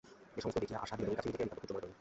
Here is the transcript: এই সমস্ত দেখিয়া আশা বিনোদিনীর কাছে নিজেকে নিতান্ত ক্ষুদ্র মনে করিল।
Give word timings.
এই 0.37 0.41
সমস্ত 0.43 0.57
দেখিয়া 0.61 0.81
আশা 0.83 0.95
বিনোদিনীর 0.97 1.17
কাছে 1.19 1.27
নিজেকে 1.29 1.43
নিতান্ত 1.43 1.59
ক্ষুদ্র 1.59 1.73
মনে 1.75 1.83
করিল। 1.85 1.89